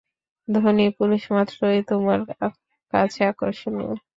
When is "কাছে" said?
2.93-3.21